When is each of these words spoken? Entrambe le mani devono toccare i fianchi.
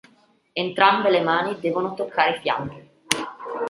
Entrambe 0.55 1.11
le 1.11 1.21
mani 1.21 1.59
devono 1.59 1.93
toccare 1.93 2.37
i 2.37 2.39
fianchi. 2.39 2.89